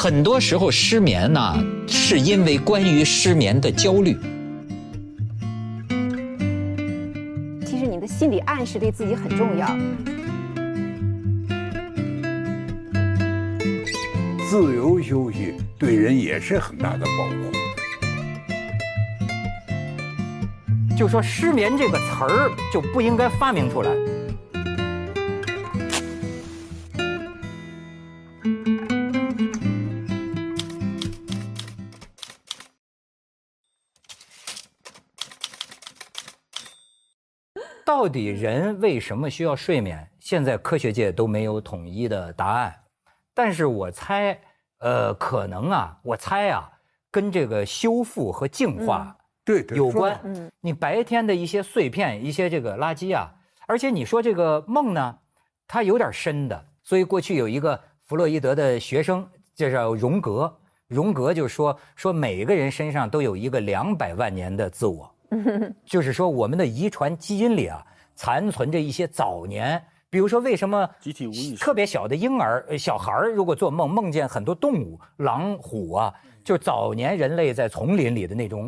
[0.00, 1.56] 很多时候失眠呢，
[1.88, 4.16] 是因为关于失眠的焦虑。
[7.66, 9.66] 其实你的心理暗示对自己很重要。
[14.48, 17.34] 自由休息对人也是很大的保护。
[20.96, 23.90] 就说失眠这个词儿就不应该发明出来。
[37.98, 40.08] 到底人为什么需要睡眠？
[40.20, 42.72] 现在科学界都没有统一的答案。
[43.34, 44.38] 但是我猜，
[44.78, 46.70] 呃，可能啊，我猜啊，
[47.10, 50.16] 跟这个修复和净化对有关。
[50.22, 53.34] 嗯，你白天的一些碎片、一些这个垃圾啊，
[53.66, 55.18] 而且你说这个梦呢，
[55.66, 56.66] 它有点深的。
[56.84, 65.12] 所以过去有一个弗洛伊德的学生，介绍荣格，荣格就说说每个人身上都有一个两百万年的自我，
[65.84, 67.84] 就是说我们的遗传基因里啊，
[68.14, 69.82] 残存着一些早年。
[70.10, 71.62] 比如说，为什么集体无意识？
[71.62, 78.66] 特别小的婴儿、小孩儿，如果做梦梦见很多动物，狼、虎啊，就早年人类在丛林里的那种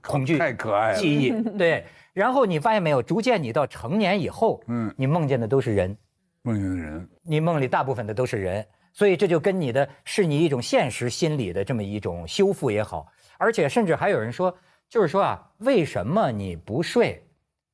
[0.00, 1.30] 恐惧、太可爱了记忆。
[1.58, 3.02] 对，然后你发现没有？
[3.02, 5.94] 逐渐你到成年以后，嗯，你梦见的都是人，
[6.40, 14.56] 梦见的人，你梦里大部分的都是人，所以这就跟你的是你一种现实心理的这么一种修复也好，而且甚至还有人说，
[14.90, 17.24] 就是说啊，为什么你不睡，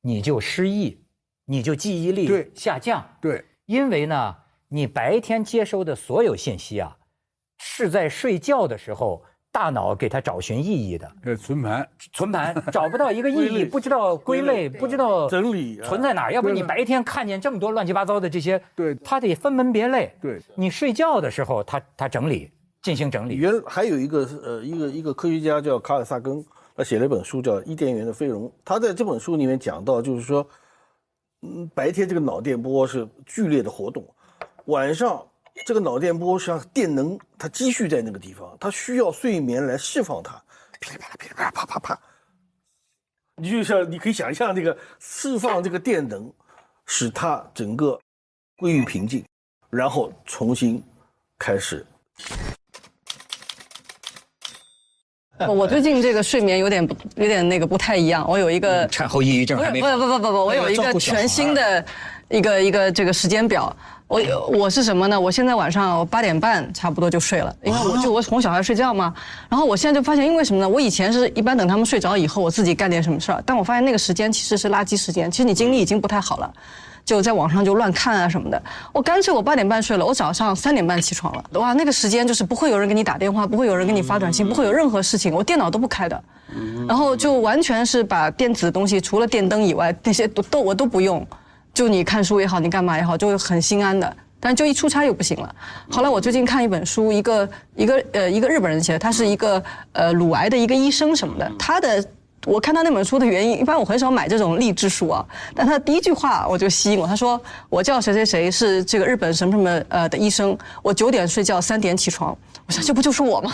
[0.01, 1.03] 你就失忆？
[1.49, 4.35] 你就记忆力下降，对，因为呢，
[4.67, 6.95] 你白天接收的所有信息啊，
[7.57, 11.09] 是在睡觉的时候，大脑给它找寻意义的。
[11.23, 16.33] 呃，存盘，存盘找不到一个意义，不知道归类，不知道整理存在哪儿。
[16.33, 20.13] 要不你白天看见这么多乱七八糟的这些，对，它得分门别类。
[20.21, 22.51] 对，你睡觉的时候，它它整理
[22.81, 23.35] 进行整理。
[23.35, 26.45] 原还有一个呃一个一个科学家叫卡尔萨根，
[26.77, 30.47] 他写了一本书叫《伊甸园的飞龙》，他在这本书里面讲到，就是说。
[31.43, 34.03] 嗯，白天这个脑电波是剧烈的活动，
[34.65, 35.23] 晚上
[35.67, 40.33] 这个脑电波像电能，它积蓄在那个地方，它需要睡眠来释放它，
[40.79, 42.01] 噼里啪啦噼里啪啦啪啪啪，
[43.35, 46.33] 你就像你可以想象那个释放这个电能，
[46.87, 48.01] 使它整个
[48.57, 49.23] 归于平静，
[49.69, 50.83] 然后重新
[51.37, 51.85] 开始。
[55.47, 61.85] 我最近这个睡眠有点有点那个不太一样，我有一个产后抑郁症还没不不不不不，我有一个全新的
[62.29, 63.75] 一个一个这个时间表。
[64.07, 65.19] 我我是什么呢？
[65.19, 69.13] 我现在晚上八点半差不多就睡了，因为我就我哄小孩睡觉嘛。
[69.49, 70.69] 然后我现在就发现，因为什么呢？
[70.69, 73.43] 我以前是一般等他们睡着以后，我自己干点什么事儿。
[73.45, 76.53] 但我发现那个时间其实是垃圾时间，其实你精力已经不太好了。
[77.07, 81.43] 就在网上就乱看啊什么的，我干脆我八点半睡了，我早上三点半起床了。
[81.53, 86.21] 哇，那个时间就是不会有人给你打电话，不会有人给你发短信，不会有任何事情，我电脑都不开的，
[86.85, 91.25] 然后就完全是把电子东西除了电灯以外那些都都我都不用，
[91.73, 94.17] 就你看书也好，你干嘛也好，就很心安的。
[94.39, 95.55] 但就一出差又不行了。
[95.89, 99.63] 后来我最近看一本书，一个一个呃一个日本人写的，他是一个
[99.93, 102.03] 呃乳癌的一个医生什么的，他的。
[102.45, 105.25] 我看他那本书的原因，一般我很少买这种励志书啊。
[105.53, 110.57] 但他的第一句话我就吸引我，他说：“我叫谁谁谁，是这个日本什么什么呃的医生。
[110.81, 113.53] 我九点睡觉，三点起床。”我想这不就是我吗？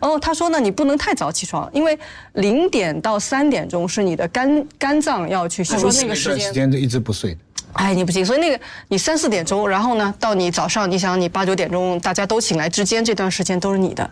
[0.08, 1.98] 后他说呢，你不能太早起床，因为
[2.34, 6.46] 零点到三点钟是你的肝肝脏要去休息那个时间。
[6.46, 7.40] 时间就一直不睡的。
[7.74, 8.58] 哎，你不行，所以那个
[8.88, 14.10] 你三四点钟，然后呢，到你早上，你想你八九点钟大家都醒来之间这段时间都是你的。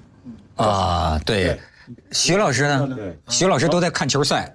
[0.56, 1.58] 啊，对。
[2.12, 2.88] 徐老师呢？
[3.28, 4.54] 徐老师都在看球赛。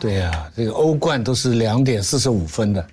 [0.00, 2.86] 对呀，这个欧冠都是两点四十五分的，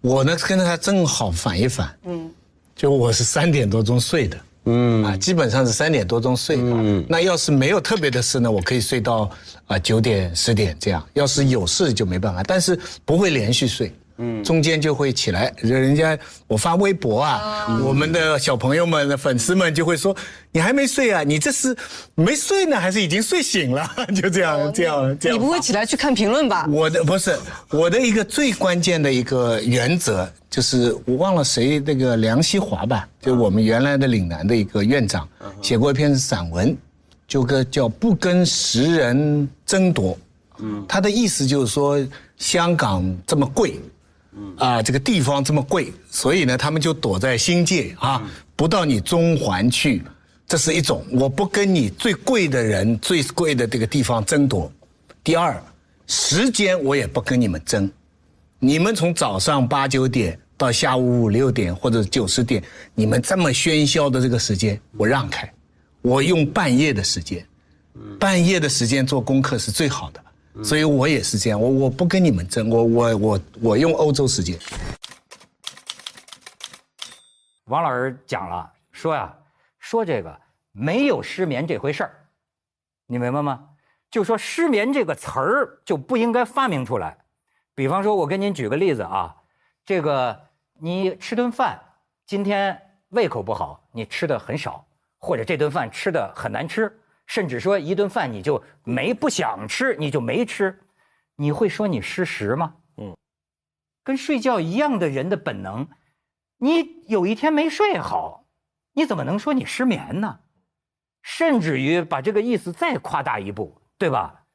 [0.00, 1.96] 我呢跟着他正好反一反。
[2.04, 2.28] 嗯，
[2.74, 4.36] 就我是三点多钟睡的。
[4.64, 6.56] 嗯啊，基本上是三点多钟睡。
[6.58, 9.30] 嗯，那要是没有特别的事呢，我可以睡到
[9.66, 11.06] 啊九点十点这样。
[11.14, 13.92] 要是有事就没办法，但是不会连续睡。
[14.18, 16.18] 嗯，中间就会起来，人家
[16.48, 20.14] 我发微博啊，我们的小朋友们的粉丝们就会说，
[20.50, 21.22] 你还没睡啊？
[21.22, 21.76] 你这是
[22.16, 23.88] 没睡呢，还是已经睡醒了？
[24.20, 25.38] 就这样，这样，这样。
[25.38, 26.66] 你不会起来去看评论吧？
[26.68, 27.38] 我的不是，
[27.70, 35.28] 我的一个最关键的一个原则就是，我忘了谁那个梁希华吧，就我们原来的岭南的一个院长，
[35.62, 36.76] 写过一篇散文，
[37.28, 40.18] 就个叫不跟时人争夺。
[40.58, 42.04] 嗯，他的意思就是说，
[42.36, 43.78] 香港这么贵。
[44.56, 48.22] 啊，这个地方这么贵，所以呢，他们就躲在新界啊，
[48.56, 50.02] 不到你中环去，
[50.46, 51.04] 这是一种。
[51.10, 54.70] 我不跟你最贵的人、最贵的这个地方争夺。
[55.22, 55.62] 第二，
[56.06, 57.90] 时间我也不跟你们争，
[58.58, 62.62] 你们从早上八九点到下午五六点或者九十点，
[62.94, 65.52] 你们这么喧嚣的这个时间，我让开，
[66.02, 67.46] 我用半夜的时间，
[68.18, 70.20] 半夜的时间做功课是最好的，
[70.64, 74.58] 所以我也是这样，我我不跟你们争，我我我我用欧洲时间。
[77.66, 79.34] 王老师讲了，说呀，
[79.78, 80.40] 说这个
[80.72, 82.10] 没有失眠这回事儿，
[83.06, 83.68] 你明白吗？
[84.10, 87.18] 就说失眠这个词儿就不应该发明出来。
[87.74, 89.36] 比方说，我跟您举个例子啊，
[89.84, 90.40] 这个
[90.80, 91.78] 你吃顿饭，
[92.26, 94.86] 今天胃口不好，你吃的很少，
[95.18, 100.80] 或者这顿饭吃的很难吃，甚至说一顿饭你就没不想吃，你就没吃，
[101.36, 102.74] 你会说你失食吗？
[102.96, 103.16] 嗯，
[104.02, 105.88] 跟睡觉一样的人的本能。
[106.56, 108.46] 你有一天没睡好，
[108.94, 110.40] 你怎么能说你失眠呢？
[111.22, 114.46] 甚至于把这个意思再夸大一步，对吧？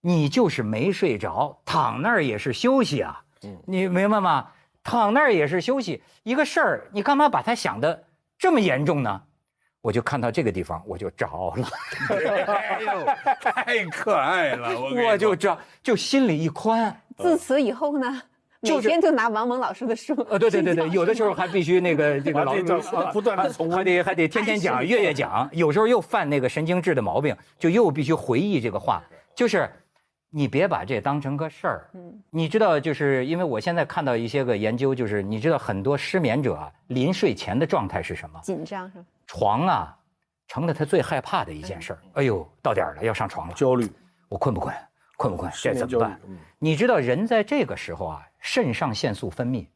[0.00, 3.24] 你就是没睡着，躺那儿也是休息啊。
[3.66, 4.50] 你明白吗？
[4.82, 6.02] 躺那儿也是休息。
[6.22, 8.06] 一个事儿，你干嘛把它想的
[8.38, 9.24] 这么严重呢？
[9.88, 11.66] 我就看到这个地方，我就着了。
[12.46, 13.06] 哎呦，
[13.40, 14.78] 太可爱了！
[14.78, 16.94] 我 就着，就心里一宽。
[17.16, 18.22] 自此以后呢？
[18.60, 22.54] 每天就拿王蒙老师的书，呃，对对对对，有的时候还必须那个这个老
[23.12, 29.02] 不断的重，还得还得天天讲，月月讲，有时候又犯那个神经质的毛病，就又必须回忆这个话，
[29.34, 29.70] 就是
[30.28, 31.88] 你别把这当成个事儿。
[31.94, 38.38] 嗯，你知道，就是因为我现在看到一些个研究，就是你知道很多失眠者啊，临睡前的状态是什么？
[38.42, 39.04] 紧张是吧？
[39.28, 39.96] 床啊，
[40.48, 42.02] 成了他最害怕的一件事儿。
[42.14, 43.88] 哎呦，到点了要上床了，焦虑，
[44.28, 44.74] 我困不困？
[45.16, 45.52] 困不困？
[45.62, 46.18] 这怎么办？
[46.58, 49.66] 你知道人在这个时候啊，肾上腺素分泌，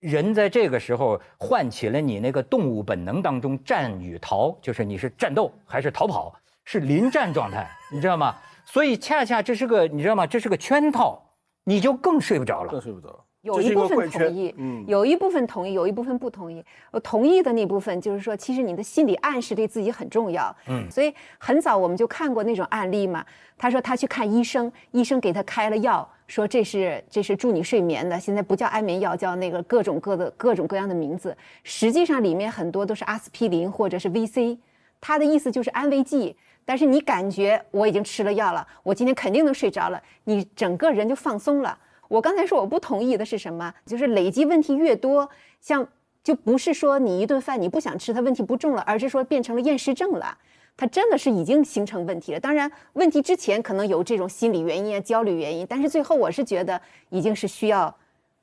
[0.00, 6.34] 人在这个时候唤起了你那个动物本能当中战与逃，就是你是战斗还是逃跑，
[6.64, 8.34] 是临战状态， 你知道吗？
[8.64, 10.26] 所以恰恰这是个你知道吗？
[10.26, 11.22] 这是个圈套，
[11.64, 13.24] 你就更睡不着了，更睡不着。
[13.42, 16.64] 有一部分同意，嗯，有一部分同意，有一部分不同意。
[16.92, 23.24] 我同意的那部分就是说，其实你的心理暗示对自己很重要，嗯，所以很早我们就看过那种案例嘛。
[23.58, 31.36] 他说他去看医生，医生给他开了药，说这是这是助你睡眠的，现在不叫安眠药，叫那个各种各的各种各样的名字。
[31.64, 34.56] 实际上里面很多都是阿司匹林或者是 VC，
[35.00, 36.36] 他的意思就是安慰剂。
[36.64, 41.76] 但是你感觉我已经吃了药了，我今天肯定能睡着了，你整个人就放松了。
[42.12, 43.72] 我刚才说我不同意的是什么？
[43.86, 45.26] 就是累积问题越多，
[45.62, 45.88] 像
[46.22, 50.36] 就不是说你一顿饭你不想吃，它问题不重了，而是说变成了厌食症了。
[50.76, 52.40] 它真的是已经形成问题了。
[52.40, 56.78] 当然，问题之前可能有这种心理原因啊、焦虑原因，但是最后我是觉得
[57.08, 57.94] 已经是需要，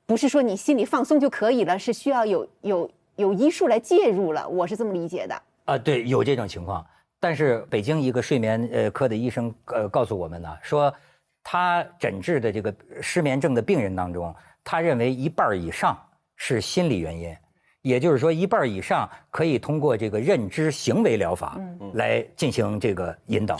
[0.04, 4.48] 不是说你心里放松就可以了，是需要有有有医术来介入了。
[4.48, 5.42] 我是这么理解的。
[5.66, 6.84] 啊，对，有这种情况。
[7.20, 10.92] 但是北京一个睡眠呃科的医生呃告诉我们呢，说。
[11.52, 14.32] 他诊治的这个失眠症的病人当中，
[14.62, 16.00] 他认为一半以上
[16.36, 17.36] 是心理原因，
[17.82, 21.58] 也就是说一半以上可以通过这个认知行为疗法
[21.94, 23.58] 来进行这个引导。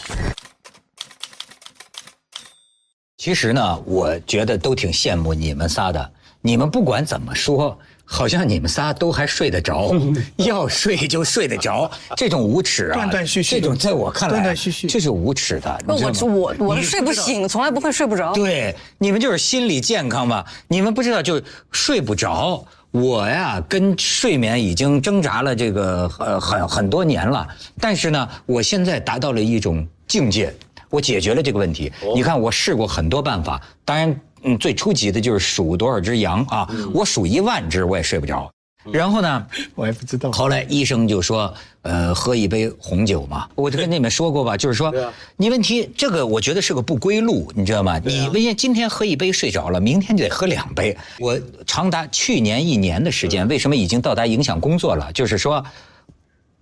[3.17, 7.77] 其实呢，我觉得都挺羡慕你们仨的，你们不管怎么说。
[8.13, 9.95] 好像你们仨都还睡得着，
[10.37, 12.95] 要睡就睡得着，这种无耻啊！
[12.95, 15.81] 断断续续，这种在我看来，断断续续，这是无耻的。
[15.87, 18.33] 我我我是睡不醒，从来不会睡不着。
[18.33, 20.45] 对，你们就是心理健康嘛？
[20.67, 21.41] 你们不知道就
[21.71, 22.67] 睡不着。
[22.91, 27.47] 我呀，跟睡眠已经挣扎了这个呃很很多年了，
[27.79, 30.53] 但是呢，我现在达到了一种境界，
[30.89, 31.93] 我解决了这个问题。
[32.13, 34.21] 你看，我试过很多办法，当然。
[34.43, 36.69] 嗯，最初级的就是数多少只羊啊！
[36.93, 38.51] 我数一万只我也睡不着。
[38.91, 40.33] 然后呢， 我也不知道。
[40.33, 43.47] 后来医生就说，呃，喝一杯红酒嘛。
[43.55, 44.91] 我就跟你们说过吧，就是说，
[45.37, 47.99] 你问题这个我觉得是个不归路，你知道吗？
[47.99, 50.97] 你问今天喝一杯睡着了，明天就得喝两杯。
[51.19, 55.13] 我长达去年一年的时间，为什么已经到达影响工作了？
[55.13, 55.63] 就是说，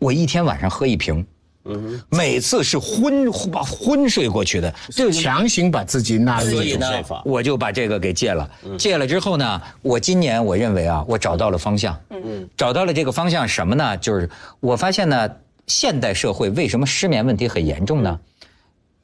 [0.00, 1.24] 我一天晚上喝一瓶。
[1.70, 7.22] 嗯，每次是昏把昏睡过去的，就强行把自己纳入一种睡法。
[7.26, 8.50] 我就把这个给戒了。
[8.78, 11.94] 戒了之后呢，我今年我认为啊，我找到了方向。
[12.08, 13.94] 嗯，找到了这个方向什么呢？
[13.98, 14.28] 就是
[14.60, 15.30] 我发现呢，
[15.66, 18.18] 现代社会为什么失眠问题很严重呢？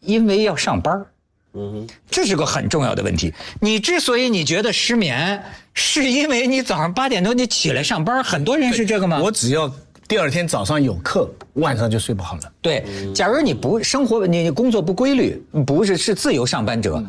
[0.00, 1.04] 因为要上班
[1.52, 3.32] 嗯，这是个很重要的问题。
[3.60, 5.42] 你之所以你觉得失眠，
[5.74, 9.20] 是因为你早上八点多你起来上班，很多人是这个吗？
[9.22, 9.70] 我只要。
[10.06, 12.52] 第二天早上有课，晚上就睡不好了。
[12.60, 12.84] 对，
[13.14, 17.02] 假如你不生活，你工作不规律，不是是自由上班者，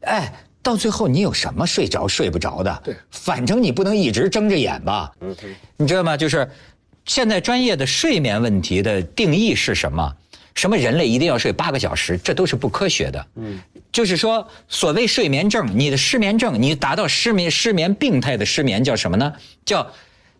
[0.00, 2.82] 哎，到最后你有什么睡着睡不着的？
[2.84, 5.12] 对，反正你不能一直睁着眼吧？
[5.20, 5.36] 嗯
[5.76, 6.16] 你知道吗？
[6.16, 6.50] 就是
[7.04, 10.16] 现在专业的睡眠问题的定义是什么？
[10.54, 12.16] 什么人类一定要睡八个小时？
[12.18, 13.26] 这都是不科学的。
[13.36, 13.58] 嗯，
[13.92, 19.32] 就是说，所谓睡眠症，你的失眠症，你达到失眠失眠病态的失眠叫什么呢？
[19.66, 19.86] 叫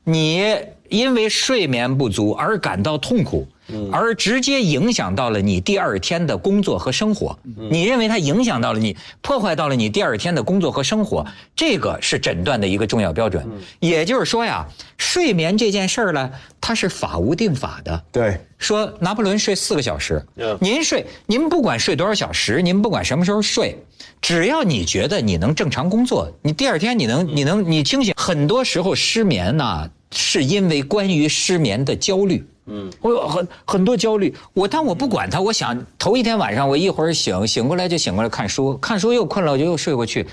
[0.04, 0.56] 你。
[0.92, 3.48] 因为睡眠不足而感到痛苦，
[3.90, 7.36] 而直接影响到了你第二天的工作和生活。
[7.70, 13.42] 你认为它影响到了你，破坏到了你第二天的工作和生活，这个是诊断的一个重要标准。
[13.80, 14.66] 也就是说呀，
[14.98, 16.30] 睡眠这件事儿呢，
[16.60, 18.04] 它是法无定法的。
[18.12, 20.22] 对，说拿破仑睡四个小时，
[20.60, 23.82] 您睡，您不管睡多少小时，您不管什么时候睡，
[24.20, 28.12] 只要你觉得你能正常工作，你第二天你能你能你清醒。
[28.14, 32.44] 很多时候失眠呢，是因为关于失眠的焦虑。
[32.66, 40.24] 嗯，我有很很多焦虑，我但我不管它，我想头一天晚上我一会儿醒醒过来就醒过来看书，看书又困了我就又睡过去，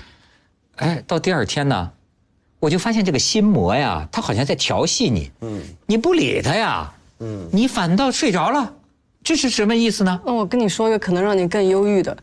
[0.76, 1.90] 哎，到第二天呢，
[2.60, 5.28] 我就发现这个心魔呀，它好像在调戏你。
[5.40, 8.72] 嗯，你不理它呀，嗯，你反倒睡着了，
[9.24, 10.20] 这是什么意思呢？
[10.24, 12.16] 那我跟你说一个可能让你更忧郁的。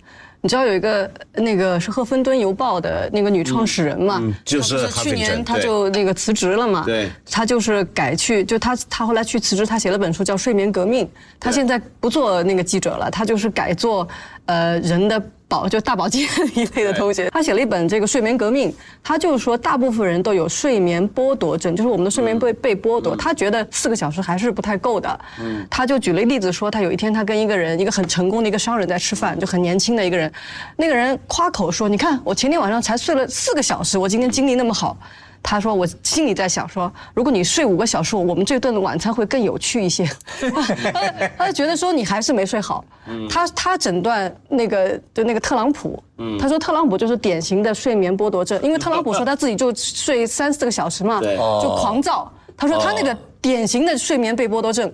[0.47, 4.23] 你知道有一个那个是《赫芬顿邮报》的那个女创始人嘛？
[4.45, 6.85] 就是去年她就那个辞职了嘛？
[6.85, 11.05] 对，她就是改去，就她她后来去辞职，她写了本书叫《睡眠革命》，
[11.37, 14.07] 她现在不做那个记者了，她就是改做
[14.45, 15.21] 呃人的。
[15.47, 25.19] 保就大保健 一类的同学，他写了一本这个睡眠革命，他就是说大部分人都有睡眠剥夺症，就是我们的睡眠被被剥夺，他觉得四个小时还是不太够的。
[25.39, 30.31] 嗯，他就举了一个例子说，他有一天他跟一个人，一个很成功的一个商人在吃饭，就很年轻的一个人，
[30.75, 34.97] 那个人夸口说，你看我前天晚上才睡了四个小时，我今天精力那么好。
[35.41, 40.05] 他说：“我心里在想，说如果你睡五个小时，我们这顿晚餐会更有趣一些。
[41.37, 42.83] ”他就觉得说你还是没睡好。
[43.29, 46.01] 他他诊断那个就那个特朗普，
[46.39, 51.21] 他说特朗普就是典型的睡眠剥夺症，因为特朗普说他自己就睡三四个小时嘛，
[51.61, 52.31] 就狂躁。
[52.57, 54.91] 他说他那个典型的睡眠被剥夺症。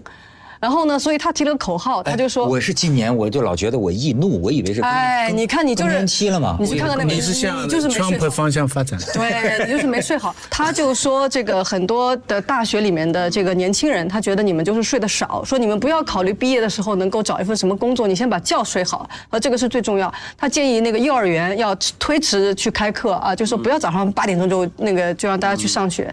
[0.64, 0.98] 然后呢？
[0.98, 6.56] 所以他提了个口号，他就说：“我是今年，我就老觉得我易怒，我以为是哎，你看你就是更年期了嘛？
[6.58, 8.98] 你去看看那个你是向就是没睡好方向发展？
[9.14, 10.34] 对，你就是没睡好。
[10.50, 20.10] 他就说这个很多的大学里面的这个年轻人，他觉得你们就是睡得少，说你们不要考虑毕业的时候能够找一份什么工作，你先把觉睡好，呃，这个是最重要。
[20.38, 26.04] 他建议那个幼儿园要推迟去开课啊，就说不要早上八点钟就那个就让大家去上学。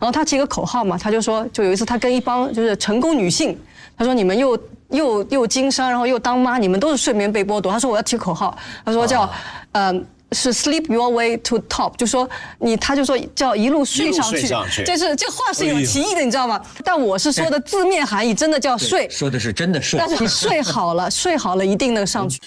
[0.00, 3.54] 然后他提个口号嘛，他就说，就有一次他跟一帮就是成功女性。
[3.98, 4.56] 他说：“你们又
[4.90, 9.28] 又又经商，然后又当妈，你们都是睡眠被剥夺。”他说：“我要提口号。”他说：“叫，
[9.72, 12.28] 嗯，是 sleep your way to top，就说
[12.58, 14.46] 你，他就说叫一路睡上去。
[14.84, 16.64] 这是这话是有歧义的，你知道吗？
[16.84, 19.08] 但我是说的字面含义，真的叫睡。
[19.10, 19.98] 说的是真的睡。
[19.98, 22.40] 但是你 睡好了，睡好了一定能上去。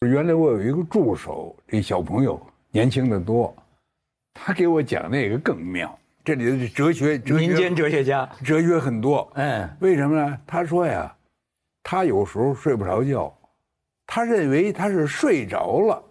[0.00, 2.40] 原来我有一个助手，这小朋友
[2.70, 3.54] 年轻的多，
[4.34, 5.94] 他给我讲那个更妙。
[6.24, 9.30] 这里的哲学，民间哲学家，哲学很多。
[9.34, 10.38] 嗯，为什么呢？
[10.46, 11.14] 他说呀，
[11.82, 13.34] 他有时候睡不着觉，
[14.06, 16.02] 他认为他是睡着了，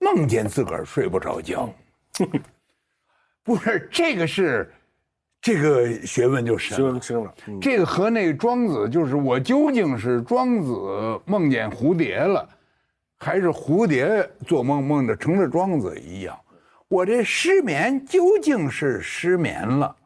[0.00, 1.68] 梦见自个儿睡不着觉。
[3.42, 4.72] 不是这个是，
[5.40, 7.00] 这个学问就深了。
[7.00, 7.34] 深了。
[7.60, 12.48] 这个和那个庄子，就是我究竟是庄子梦见蝴蝶了，
[13.16, 16.38] 还是蝴蝶做梦梦的成了庄子一样。
[16.94, 19.96] 我这失眠究竟是失眠了，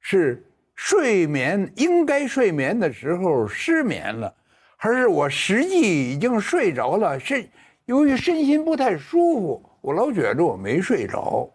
[0.00, 4.34] 是睡眠应该睡眠的时候失眠了，
[4.76, 7.16] 还是我实际已经睡着了？
[7.20, 7.48] 是
[7.84, 11.48] 由于身心不太舒服，我老觉着我没睡着。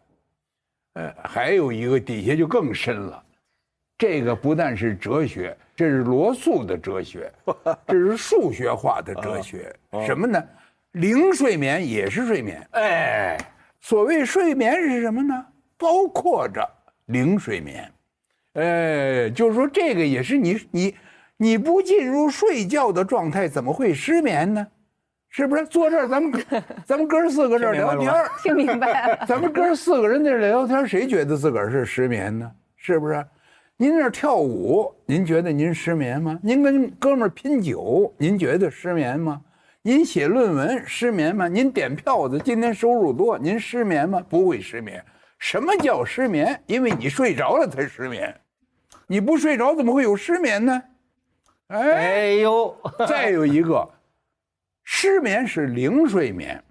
[0.94, 3.22] 呃，还有一个底下就更深了，
[3.98, 7.30] 这个不但是哲学，这是罗素的哲学，
[7.86, 9.76] 这是数学化的哲学。
[10.06, 10.42] 什么呢？
[10.94, 12.66] 零睡眠也是睡眠。
[12.72, 13.38] 哎。
[13.82, 15.46] 所谓睡眠是什么呢？
[15.78, 16.68] 包括着
[17.08, 17.92] 零睡眠，
[18.54, 20.96] 呃，就是说这个也是你你
[21.38, 24.66] 你不进入睡觉的状态，怎么会失眠呢？
[25.30, 25.66] 是不是？
[25.66, 26.32] 坐这儿咱们
[26.86, 29.24] 咱们哥四个这儿聊天听明白了。
[29.26, 32.52] 咱们哥四个人在这聊天，谁觉得自个儿是失眠呢？
[32.76, 33.26] 是不是？
[33.78, 36.38] 您那跳舞，您觉得您失眠吗？
[36.44, 39.42] 您跟哥们儿拼酒，您觉得失眠吗？
[39.84, 41.48] 您写论文失眠吗？
[41.48, 44.24] 您点票子，今天收入多，您失眠吗？
[44.30, 45.04] 不会失眠。
[45.40, 46.62] 什么叫失眠？
[46.68, 48.40] 因为你睡着了才失眠，
[49.08, 50.84] 你不睡着怎么会有失眠呢？
[51.70, 52.78] 哎呦，
[53.10, 53.90] 再有一个，
[54.84, 56.64] 失眠是零睡眠，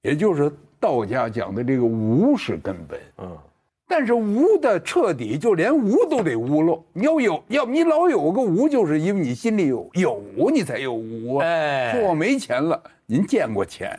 [0.00, 0.50] 也就是
[0.80, 2.98] 道家讲的这个无是根本。
[3.18, 3.38] 嗯。
[3.96, 6.84] 但是无的彻底，就连无都得无漏。
[6.92, 10.20] 你要有，要你老有个无，就是因为你心里有有，
[10.52, 11.36] 你才有无。
[11.36, 13.96] 哎，说我没钱了，您见过钱，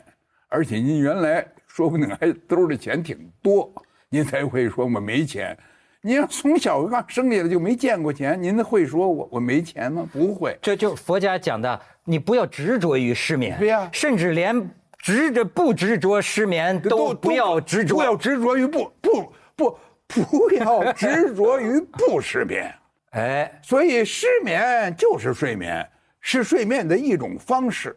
[0.48, 3.72] 而且您原来说不定还兜里钱挺多，
[4.10, 5.56] 您才会说我没钱。
[6.02, 10.06] 您要从小刚生下来就没见过钱，您会说我我没钱吗？
[10.12, 10.58] 不会。
[10.60, 13.58] 这就是佛家讲的，你不要执着于失眠。
[13.58, 19.76] 对呀，甚至连执着不执着失眠都不要执着，不要执着于不不不。
[20.08, 22.72] 不要执着于不失眠，
[23.10, 25.84] 哎，所以失眠就是睡眠，
[26.20, 27.96] 是睡眠的一种方式。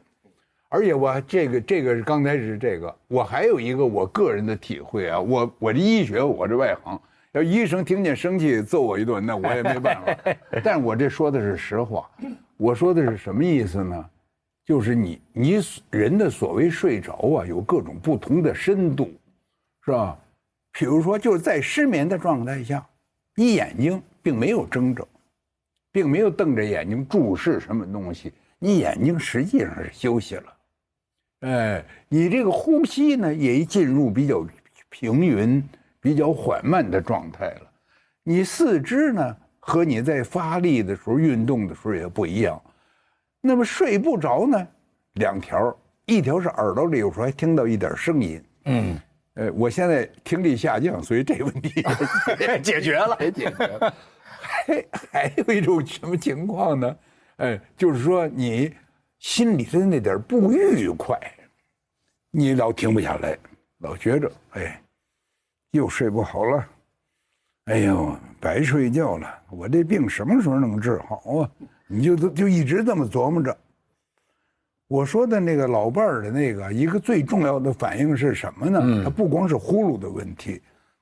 [0.69, 6.99] 而且我这个这个刚才是这个，我还有一个我个人的体会啊，我我这医学我这外行，
[7.33, 10.33] 要医生听见生气揍我一顿，那我也没办法。
[10.65, 12.09] 但是我这说的是实话，
[12.57, 14.09] 我说的是什么意思呢？
[14.65, 15.59] 就是你你
[15.91, 19.13] 人的所谓睡着啊，有各种不同的深度，
[19.85, 20.17] 是吧？
[20.71, 22.85] 比如说就是在失眠的状态下，
[23.35, 25.07] 你眼睛并没有睁着，
[25.91, 30.43] 并没有瞪着眼睛注视什么东西，你眼睛实际上是休息了。
[31.41, 34.45] 哎，你这个呼吸呢，也进入比较
[34.89, 35.63] 平匀、
[36.01, 37.71] 比较缓慢的状态了。
[38.23, 42.61] 你四肢呢，和你在发力的时候、运动的时候也不一样。
[43.41, 44.67] 那么睡不着呢，
[45.13, 48.43] 两条，一条是耳朵里有时候还听到一点声音。
[48.65, 48.99] 嗯，
[49.35, 51.83] 呃，我现在听力下降，所以这个问题
[52.63, 53.93] 解决了，解决了。
[54.41, 56.97] 还还有一种什么情况呢？
[57.37, 58.73] 哎，就是说你。
[59.19, 61.19] 心里的那点不愉快，
[62.31, 63.37] 你老停不下来，
[63.79, 64.81] 老觉着哎，
[65.71, 66.65] 又睡不好了，
[67.65, 71.51] 哎呦，白睡觉了，我这病什么时候能治好啊？
[71.85, 73.57] 你就就一直这么琢磨着。
[74.89, 79.03] 我说的那个老伴儿的那个一个最重要的反应是什么呢？
[79.03, 80.59] 他不光是呼噜的问题，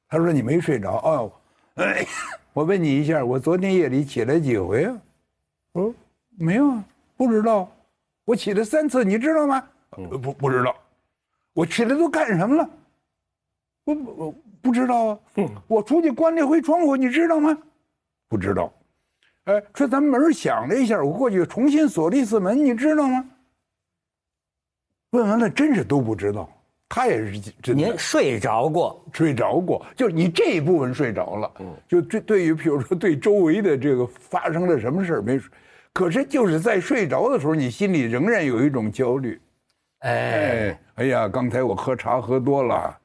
[0.09, 1.31] 他说你没睡着哦，
[1.75, 2.05] 哎，
[2.51, 4.97] 我问你一下，我昨天夜里起来几回啊？
[5.71, 5.95] 我说
[6.37, 6.83] 没有啊，
[7.15, 7.71] 不知道。
[8.25, 9.63] 我起来三次，你知道吗？
[9.89, 10.75] 不不知道。
[11.53, 12.69] 我起来都干什么了？
[13.85, 15.19] 我我不知道啊。
[15.65, 17.57] 我出去关了一回窗户，你知道吗？
[18.27, 18.69] 不知道。
[19.45, 23.25] 哎，说咱门响了一下，我过去重新锁了一次门，你知道吗？
[25.11, 26.49] 问完了，真是都不知道。
[26.89, 27.77] 他也是真。
[27.77, 29.05] 您睡着过？
[29.11, 31.51] 睡着过，就是你这一部分睡着了。
[31.59, 31.75] 嗯。
[31.87, 35.39] 就对，对于比如说对周围的这个发生了什么事没？
[35.91, 39.39] 可是就是在睡着的时候，你心里仍然有一种焦虑。
[39.99, 42.97] 哎，哎呀，刚才我喝茶喝多了，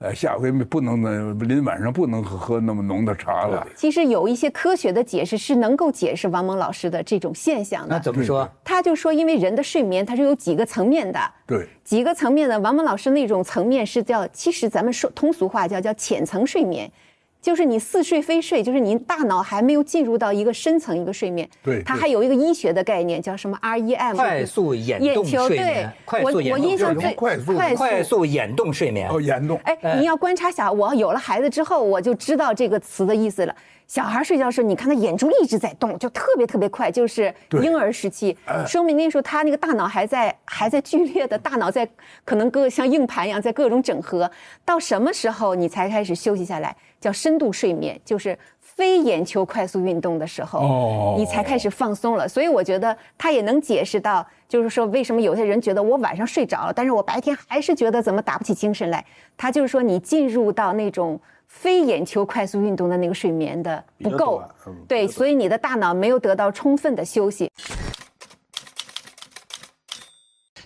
[0.00, 3.66] 呃，下回不能呢，临晚上不能喝喝那么浓的茶了。
[3.76, 7.96] 其实有一些科学的解释是能够解释王蒙老师的这种现象的。
[7.96, 8.48] 那怎么说？
[8.64, 11.20] 他就说，因为人的睡眠它是有几个层面的。
[11.46, 11.68] 对。
[11.84, 16.90] 几个层面的，王蒙老师那种层面是叫，其实咱们说通俗话叫叫浅层睡眠。
[17.40, 21.48] 就是你似睡非睡，就是您大脑还没有进入到一个深层一个睡眠。
[21.62, 25.92] 对，它还有一个医学的概念叫什么 REM，快速眼动睡眠。
[26.06, 29.08] 对，我我印象最快速快速眼动睡眠。
[29.08, 29.58] 哦，眼动。
[29.64, 33.56] 哎，你要观察小，我有了孩子之后，我就知道这个词的意思了。
[33.90, 41.84] 小孩睡觉的时候，你看他眼珠一直在动，就特别特别快，就是婴儿时期，说明那时候他那个大脑还在还在剧烈的，大脑在
[42.24, 44.30] 可能各像硬盘一样在各种整合。
[44.64, 46.76] 到什么时候你才开始休息下来？
[47.00, 52.28] 叫深度睡眠，就是非眼球快速运动的时候，你才开始放松了。
[52.28, 59.04] 所以我觉得他也能解释到，就是说为什么有些人觉得我晚上睡着了，但是我白天还是觉得怎么打不起精神来。
[59.36, 61.20] 他就是说你进入到那种。
[61.52, 64.42] 非眼球快速运动的那个睡眠的不够，
[64.88, 67.50] 对，所以你的大脑没有得到充分的休息。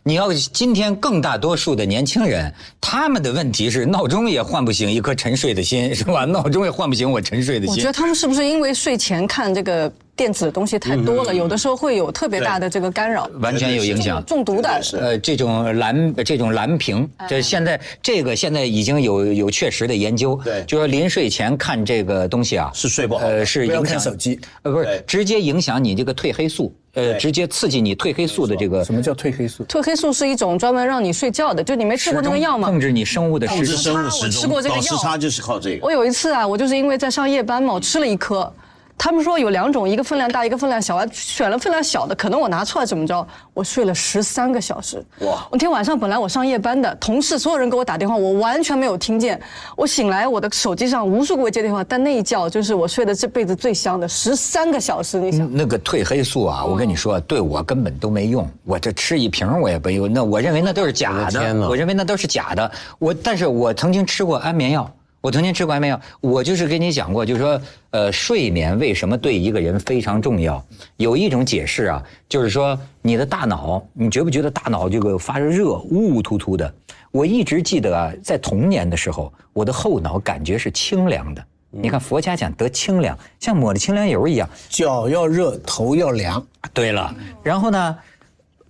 [0.05, 6.27] 你要今天更大多数的年轻人，他们的问题是闹钟也唤不醒一颗沉睡的心，是吧？
[6.29, 7.75] 闹钟也唤不醒我沉睡的心。
[7.75, 9.91] 我觉得他们是不是因为睡前看这个？
[10.17, 14.81] 电子的东西太多了，有的时候会有特别大的这个干扰，完全有影响，中毒的。
[14.93, 28.85] 呃，这种蓝这种蓝屏，这现在这个现在已经有有确实的研究，对，就说临睡前看这个东西啊，是睡不好，呃，是影响手机，呃，不是直接影响你这个褪黑素，呃，直接刺激你褪黑素的这个。
[28.85, 29.65] 什么叫褪黑素？
[29.65, 32.69] 褪黑素是一种专门让你睡觉的，就你没吃过那个药吗？
[32.69, 33.95] 控制你生物的时钟。
[34.23, 34.81] 我吃过这个药。
[34.81, 35.85] 时差就是靠这个。
[35.85, 38.53] 我有一次啊，我就是因为在上夜班嘛，我吃了一颗。
[38.97, 40.97] 他们说有两种，一个分量大，一个分量小。
[40.97, 43.27] 我选了分量小的，可能我拿错了怎么着？
[43.53, 45.05] 我睡了十三个小时。
[45.21, 45.47] 哇！
[45.53, 49.39] 那天晚上本来我上夜班的，同事所有人给我打电话，我完全没有听见。
[49.77, 55.19] 我醒来，我的手机上无数个我接电话，但那一觉就是我睡的这辈子最香的十三个小时。
[55.19, 58.49] 你想，那个褪黑素啊，我跟你说，对我根本都没用。
[58.65, 61.69] 我这吃一瓶我也不用，那我认为那都是假的。
[61.69, 62.71] 我认为那都是假的。
[62.99, 64.91] 我，但是我曾经吃过安眠药。
[65.25, 67.59] 我曾经吃过安眠药，我就是跟你讲过，就是说，
[67.93, 70.63] 呃，睡眠为什么对一个人非常重要？
[70.99, 76.71] 有一种解释啊，就是说你的大脑，你觉不觉得大脑这个发热，乌乌突突的？
[77.11, 81.43] 我一直记得啊，在童年的时候，我的后脑感觉是清凉的。
[81.71, 86.47] 你看佛家讲得清凉，像抹了清凉油一样，脚要热，头要凉。
[86.75, 87.97] 对了，然后呢？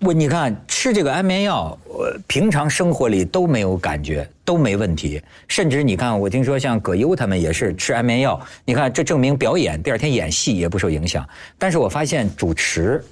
[0.05, 5.23] 我你看吃这个安眠药，我平常生活里都没有感觉，都没问题。
[5.49, 11.27] 甚至你看，我听说像葛优他们也是吃安眠药，你看这证明表演第二天演戏也不受影响。
[11.59, 13.03] 但是我发现主持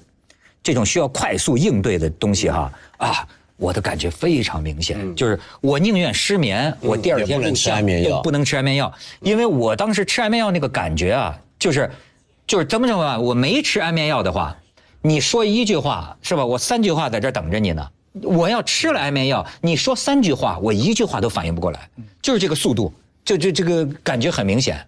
[0.62, 3.26] 这种需要快速应对的东西哈啊，
[3.56, 11.90] 我的感觉非常明显，就是我宁愿失眠，我第二天不能吃安眠药，不能吃安眠药，因为我当时吃安眠药那个感觉啊，就是
[12.46, 14.54] 就是怎么着吧，我没吃安眠药的话。
[15.02, 16.46] 你说一句话是吧？
[16.46, 17.86] 我三句话在这等着你呢。
[18.22, 21.88] 我要吃了安眠药，你说三句话，我一句话都反应不过来，
[22.20, 22.92] 就是这个速度，
[23.24, 24.78] 就就这个感觉很明显。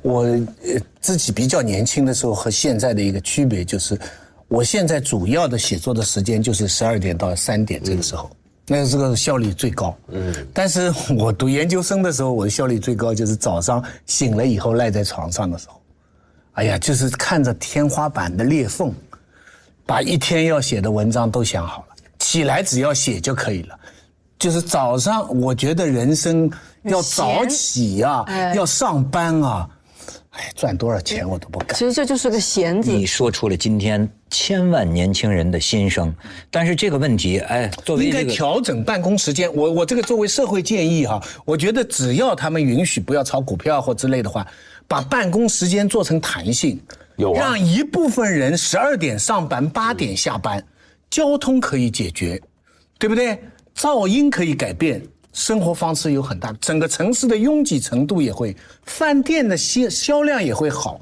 [0.00, 0.26] 我
[0.98, 3.98] 自己比较年轻的时候和现在的一个区别就是，
[4.48, 8.30] 我现在主要的写作的时间就是十二点到三点这个时候，
[8.66, 9.94] 那这个效率最高。
[10.08, 10.34] 嗯。
[10.54, 15.78] 但是我读研究生的时候，我的效率最高就是早上醒了以后赖在床上的时候，
[16.52, 18.90] 哎呀，就是看着天花板的裂缝。
[19.86, 23.78] 把一天要写的文章都想好了，起来只要写就可以了。
[24.38, 26.50] 就是早上，我觉得人生
[26.82, 29.68] 要早起啊，要上班啊，
[30.30, 31.76] 哎，赚多少钱我都不干。
[31.78, 32.90] 其实这就是个闲字。
[32.90, 36.14] 你说出了今天千万年轻人的心声，
[36.50, 39.54] 但是这个问题，哎，作为应该调整办公时间。
[39.54, 44.46] 我我这个作为社会建议哈，我觉得只要他们允许不要炒股票或之类的话，
[44.88, 46.78] 把办公时间做成弹性。
[47.16, 50.64] 让一部分人十二点上班，八点下班，
[51.08, 52.40] 交通可以解决，
[52.98, 53.38] 对不对？
[53.76, 61.00] 噪音可以改变，生活方式有很大，整个城市的拥挤程度也会，饭店的销销量也会好。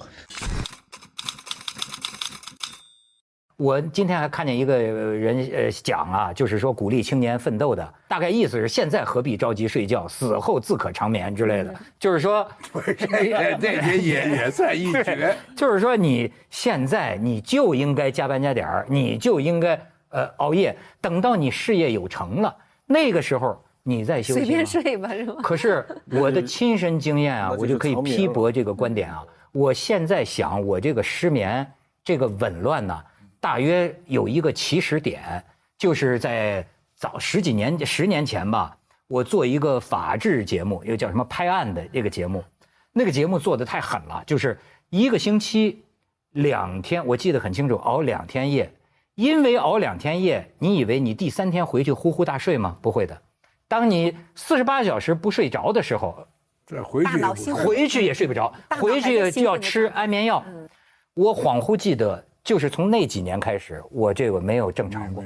[3.58, 11.74] 我今天还看见一个人呃讲啊，就是说鼓励青年奋斗的，大概意思是现在何必着急睡觉，死后自可长眠之类的。
[11.98, 15.34] 就是说， 不是这这也也也算一绝。
[15.56, 24.40] 就是说你现在你就应该加班加点儿，你就应该呃熬夜，等到你事业有成了，那个时候你再休息。
[24.40, 25.36] 随便睡吧，是吧？
[25.42, 29.24] 可是 我的亲身经验啊，我就可以批驳这个观点啊。
[29.52, 31.66] 我现在想，我这个失眠，
[32.04, 33.02] 这个紊乱呢。
[33.40, 35.42] 大约有一个起始点，
[35.78, 36.62] 就是在
[37.02, 42.44] 早十几年、十年前吧，我做一个法制节目，一个叫什么拍案的这个节目，
[42.92, 44.56] 那个节目做的太狠了，就是
[44.88, 45.82] 一个星期
[46.30, 48.72] 两天，我记得很清楚，熬两天夜，
[49.16, 52.78] 因为熬两天夜，你以为你第三天回去呼呼大睡吗？
[52.80, 53.20] 不会的，
[53.66, 56.24] 当你四十八小时不睡着的时候，
[56.64, 60.44] 这回去回去也睡不着，回去就要吃安眠药。
[61.14, 62.24] 我恍惚记得。
[62.44, 65.22] 就是从那几年开始，我这个没有正常过，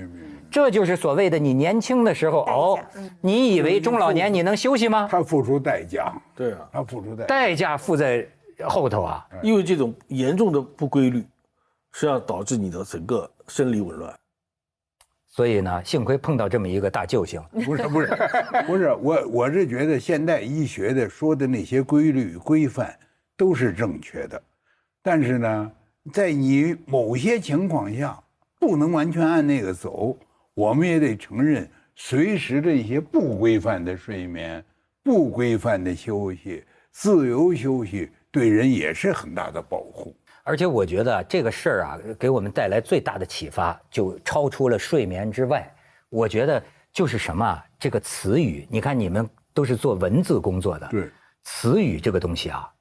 [0.50, 2.79] 这就是所谓的你年轻的时候熬，
[3.22, 5.09] 你以为中老年你能休息吗？
[5.11, 8.29] 他付出代价，对啊，他付出代代价付在
[8.68, 11.20] 后头啊，因为这种严重的不规律，
[11.92, 14.14] 实际上导致你的整个生理紊乱。
[15.26, 17.42] 所以呢，幸亏碰到这么一个大救星。
[17.64, 18.09] 不是不是
[18.66, 22.94] 不是，我我是觉得现代医学的说的那些规律规范
[23.38, 24.42] 都是正确的，
[25.02, 25.72] 但是呢。
[26.12, 28.19] 在你某些情况下
[28.59, 30.16] 不能完全按那个走，
[30.55, 34.64] 我们也得承认，随时的一些不规范的睡眠、
[35.03, 40.16] 不规范的休息、自由休息，对人也是很大的保护。
[40.42, 45.69] 而且我觉得这个事儿啊，给我们带来最大的启发，就超出了睡眠之外。
[46.09, 51.11] 我觉得就是什么，这个词语，你看你们都是做文字工作的，对，
[51.42, 52.73] 词语这个东西啊。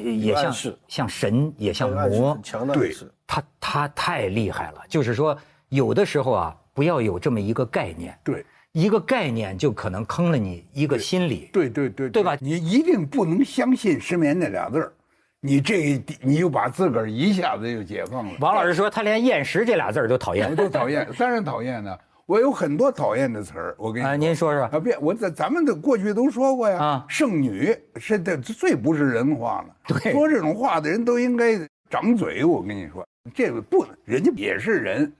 [0.00, 0.52] 也也像
[0.88, 2.38] 像神，也像魔，
[2.72, 2.94] 对，
[3.26, 4.82] 他他太厉害了。
[4.88, 5.36] 就是说，
[5.68, 12.36] 有的时候啊，不要有这么一个概念，对，一个概念就可能坑了你一个心理，对对对，对吧？
[12.40, 14.92] 你一定不能相信失眠那俩字儿，
[15.40, 18.32] 你这你就把自个儿一下子就解放了。
[18.40, 21.96] 王老师说，他连厌食这俩字儿都讨厌，都讨厌，当然讨厌呢。
[22.26, 31.56] 我有很多讨厌的词儿，我跟你啊，您说说啊，别我咱咱们的过去都说过呀啊，剩女是的最不是人话了，对，说这种话的人都应该
[31.88, 32.44] 掌嘴。
[32.44, 35.12] 我跟你说，这个不，人家也是人，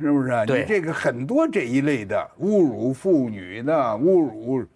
[0.00, 0.30] 是不是？
[0.46, 4.66] 你这个很多这一类的侮辱妇女的侮辱。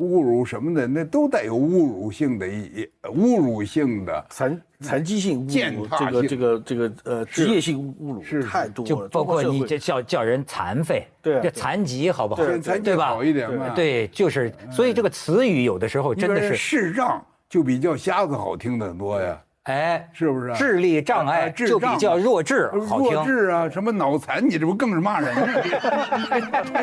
[0.00, 12.42] 侮辱什么的，那都带有侮辱性的意，侮辱性的残残疾性侮辱，这个这个这个呃职业性侮辱是太多了，就包括你这叫叫人残废，对，这残疾好不好？
[12.82, 13.08] 对吧？
[13.08, 13.68] 好一点嘛。
[13.74, 20.54] 对，就是所以这个词语有的时候真的是视障就比较瞎子好听的多呀，哎，是不是？
[20.54, 25.34] 智力障碍就比较弱智好听，弱智啊，什么脑残，你这不更是骂人？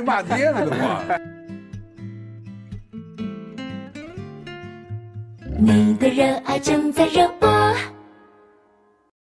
[0.06, 0.72] 骂爹了都
[5.60, 7.48] 你的热爱正在热播。